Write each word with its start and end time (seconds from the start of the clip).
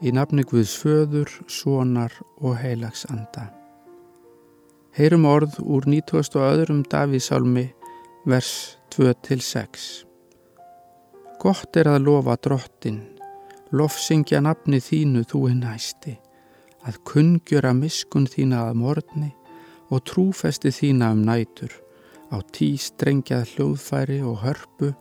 í 0.00 0.12
nafni 0.16 0.44
Guðs 0.48 0.72
föður, 0.80 1.28
sonar 1.48 2.12
og 2.40 2.56
heilags 2.60 3.04
anda. 3.12 3.50
Heyrum 4.96 5.26
orð 5.28 5.58
úr 5.60 5.86
90. 5.86 6.36
og 6.40 6.46
öðrum 6.46 6.80
Davísálmi, 6.88 7.66
vers 8.26 8.78
2-6. 8.94 10.06
Gott 11.40 11.76
er 11.76 11.88
að 11.92 12.06
lofa 12.08 12.36
drottin, 12.42 13.02
lofsingja 13.72 14.40
nafni 14.44 14.80
þínu 14.82 15.22
þú 15.30 15.42
hinn 15.48 15.62
hæsti, 15.68 16.16
að 16.84 16.98
kungjöra 17.08 17.74
miskun 17.76 18.26
þína 18.28 18.64
að 18.70 18.80
morgni 18.80 19.30
og 19.90 20.04
trúfesti 20.08 20.72
þína 20.72 21.12
um 21.14 21.22
nætur, 21.28 21.72
á 22.32 22.40
tí 22.54 22.72
strengjað 22.80 23.54
hljóðfæri 23.54 24.20
og 24.24 24.42
hörpu 24.44 24.94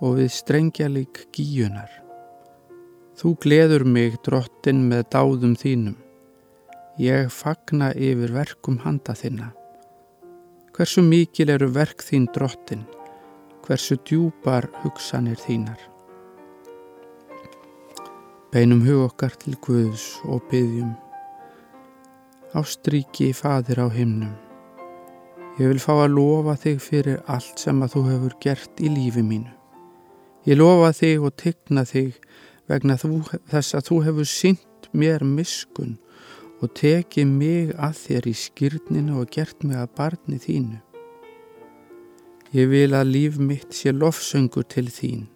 og 0.00 0.18
við 0.20 0.32
strengja 0.32 0.88
lík 0.92 1.26
gíunar. 1.34 2.05
Þú 3.16 3.30
gleður 3.40 3.86
mig 3.88 4.18
drottin 4.26 4.82
með 4.90 5.06
dáðum 5.14 5.54
þínum. 5.56 5.94
Ég 7.00 7.30
fagna 7.32 7.94
yfir 7.96 8.34
verkum 8.34 8.76
handa 8.82 9.14
þinna. 9.16 9.54
Hversu 10.76 11.00
mikil 11.00 11.48
eru 11.54 11.70
verk 11.72 12.04
þín 12.04 12.26
drottin, 12.34 12.82
hversu 13.64 13.96
djúpar 14.04 14.68
hugsanir 14.82 15.40
þínar. 15.40 15.80
Beinum 18.52 18.82
hug 18.84 19.06
okkar 19.06 19.32
til 19.40 19.56
Guðs 19.64 20.04
og 20.28 20.44
byggjum. 20.50 20.92
Ástríki 22.52 23.30
fadir 23.32 23.80
á 23.80 23.88
himnum. 23.88 24.36
Ég 25.56 25.72
vil 25.72 25.80
fá 25.80 25.94
að 25.94 26.18
lofa 26.18 26.58
þig 26.60 26.84
fyrir 26.84 27.24
allt 27.32 27.64
sem 27.64 27.80
að 27.80 27.96
þú 27.96 28.04
hefur 28.10 28.36
gert 28.44 28.84
í 28.84 28.92
lífi 28.92 29.24
mínu. 29.24 29.56
Ég 30.44 30.60
lofa 30.60 30.92
þig 31.00 31.24
og 31.24 31.32
tegna 31.40 31.88
þig 31.88 32.20
vegna 32.70 32.96
þú, 33.00 33.20
þess 33.50 33.76
að 33.76 33.86
þú 33.90 34.00
hefur 34.08 34.28
synt 34.30 34.90
mér 34.92 35.24
miskun 35.26 35.96
og 36.62 36.72
tekið 36.78 37.30
mig 37.30 37.72
að 37.76 37.96
þér 38.00 38.28
í 38.30 38.34
skýrninu 38.40 39.20
og 39.20 39.30
gert 39.34 39.64
mig 39.64 39.78
að 39.78 39.94
barni 39.98 40.40
þínu. 40.40 40.82
Ég 42.56 42.68
vil 42.70 42.92
að 42.96 43.10
líf 43.12 43.40
mitt 43.42 43.74
sé 43.74 43.92
lofsöngur 43.92 44.64
til 44.70 44.86
þín 44.88 45.26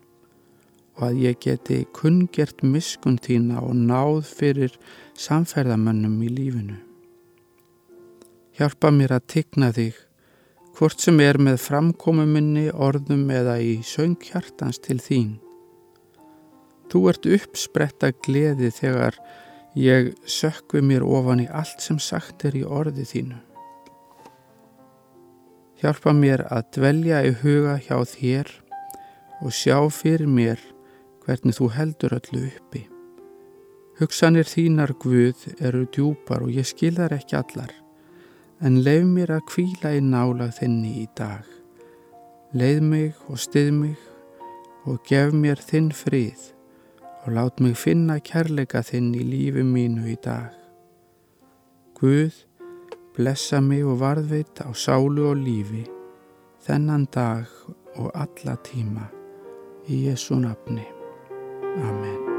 og 1.00 1.08
að 1.08 1.18
ég 1.24 1.40
geti 1.40 1.80
kunngert 1.96 2.62
miskun 2.66 3.18
þína 3.20 3.62
og 3.64 3.74
náð 3.76 4.22
fyrir 4.28 4.76
samferðamönnum 5.16 6.18
í 6.26 6.28
lífinu. 6.28 6.78
Hjálpa 8.60 8.90
mér 8.92 9.14
að 9.16 9.28
tigna 9.32 9.70
þig, 9.72 9.94
hvort 10.76 11.00
sem 11.00 11.20
er 11.24 11.38
með 11.40 11.62
framkomuminni, 11.64 12.66
orðum 12.72 13.30
eða 13.32 13.56
í 13.64 13.78
sönghjartans 13.86 14.80
til 14.84 14.98
þín. 15.00 15.38
Þú 16.90 17.04
ert 17.12 17.26
uppspretta 17.30 18.10
gleði 18.26 18.72
þegar 18.74 19.14
ég 19.78 20.10
sökvi 20.26 20.82
mér 20.82 21.04
ofan 21.06 21.44
í 21.44 21.46
allt 21.46 21.84
sem 21.84 22.00
sagt 22.02 22.42
er 22.48 22.56
í 22.58 22.64
orði 22.66 23.06
þínu. 23.06 23.38
Hjálpa 25.80 26.12
mér 26.12 26.42
að 26.50 26.66
dvelja 26.76 27.22
í 27.24 27.30
huga 27.44 27.78
hjá 27.80 28.02
þér 28.10 28.50
og 29.40 29.54
sjá 29.54 29.78
fyrir 29.94 30.26
mér 30.28 30.60
hvernig 31.22 31.56
þú 31.56 31.70
heldur 31.76 32.18
öllu 32.18 32.42
uppi. 32.50 32.84
Hugsanir 34.00 34.48
þínar 34.48 34.96
Guð 34.98 35.46
eru 35.60 35.86
djúpar 35.94 36.42
og 36.42 36.52
ég 36.56 36.66
skilðar 36.66 37.14
ekki 37.14 37.38
allar, 37.38 37.72
en 38.60 38.82
leif 38.82 39.06
mér 39.06 39.36
að 39.38 39.46
kvíla 39.52 39.94
í 39.94 40.02
nálag 40.04 40.56
þinni 40.58 40.94
í 41.04 41.08
dag. 41.16 41.44
Leið 42.50 42.80
mig 42.82 43.26
og 43.30 43.38
stið 43.38 43.74
mig 43.76 44.08
og 44.88 45.04
gef 45.06 45.36
mér 45.36 45.60
þinn 45.62 45.92
frið 45.94 46.50
og 47.24 47.32
lát 47.32 47.60
mig 47.60 47.76
finna 47.76 48.18
kærleika 48.18 48.82
þinn 48.86 49.12
í 49.14 49.24
lífi 49.26 49.64
mínu 49.66 50.06
í 50.08 50.16
dag. 50.24 50.54
Guð, 52.00 52.32
blessa 53.16 53.60
mig 53.60 53.84
og 53.84 54.00
varðveit 54.00 54.62
á 54.64 54.72
sálu 54.72 55.28
og 55.32 55.42
lífi, 55.44 55.84
þennan 56.64 57.06
dag 57.12 57.46
og 57.96 58.10
alla 58.14 58.56
tíma, 58.64 59.10
í 59.88 60.06
Jésu 60.08 60.40
nafni. 60.40 60.86
Amen. 61.76 62.29